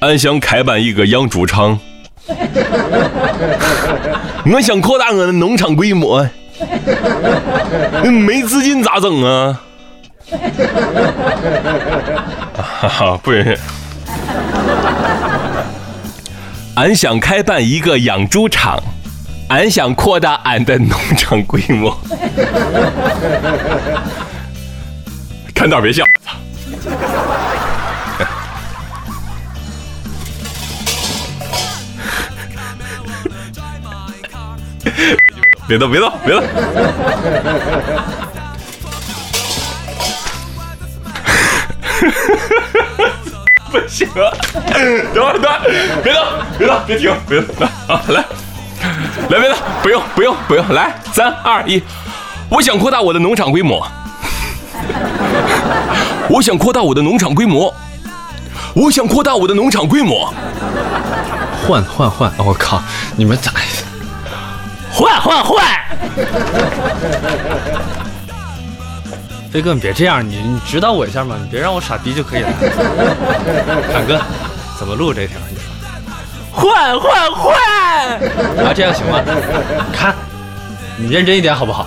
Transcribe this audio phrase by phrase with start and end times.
[0.00, 1.78] 俺想开办一个养猪场，
[4.52, 6.24] 我想扩大我的农场规模，
[8.04, 9.60] 没资金咋整啊？
[12.54, 13.58] 哈哈，不是，
[16.76, 18.80] 俺想开办一个养猪场，
[19.48, 21.98] 俺想扩大俺的农场规模。
[25.54, 26.36] 看道别笑，操！
[35.68, 36.42] 别动，别动，别动！
[43.70, 45.60] 不行，等会儿，等会儿，
[46.02, 46.22] 别动，
[46.58, 47.54] 别动，别停，别动，
[47.86, 48.24] 好，来，
[49.28, 51.82] 来，别动，不用，不用，不用，来，三二一，
[52.48, 53.86] 我想扩大我的农场规模，
[56.30, 57.74] 我想扩大我的农场规模，
[58.74, 60.32] 我想扩大我的农场规模，
[61.66, 62.32] 换换换！
[62.38, 62.82] 我靠，
[63.16, 63.52] 你们咋？
[64.98, 65.64] 换换换！
[69.52, 72.48] 飞哥，你别这样，你你指导我一下嘛，你别让我傻逼就可以了。
[73.92, 74.20] 侃哥，
[74.76, 75.38] 怎么录这条？
[75.48, 75.62] 你说？
[76.50, 77.54] 换换换！
[78.66, 79.20] 啊，这样行吗？
[79.92, 80.12] 看，
[80.96, 81.86] 你认真一点好不好？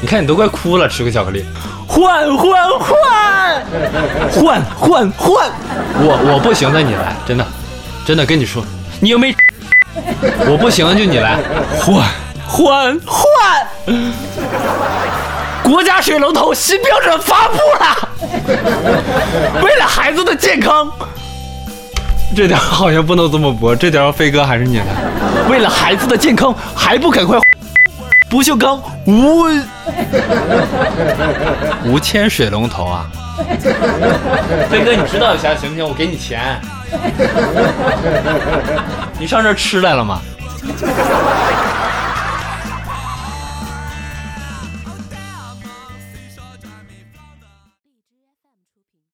[0.00, 1.44] 你看你都快哭了，吃个巧克力。
[1.86, 3.62] 换换换！
[4.32, 5.50] 换换换！
[5.98, 7.46] 我我不行的，你来，真的，
[8.06, 8.64] 真的跟你说，
[8.98, 9.36] 你又没，
[10.48, 11.36] 我不行就你来
[11.78, 12.02] 换。
[12.48, 13.66] 换换！
[15.62, 18.08] 国家水龙头新标准发布了，
[19.62, 20.90] 为了孩子的健康，
[22.36, 24.84] 这条好像不能这么播，这条飞哥还是你的。
[25.48, 27.38] 为了孩子的健康，还不赶快
[28.30, 29.44] 不锈钢无
[31.84, 33.06] 无铅水龙头啊！
[34.70, 35.84] 飞哥，你知道一下行不行？
[35.86, 36.60] 我给你钱。
[39.18, 40.20] 你上这吃来了吗？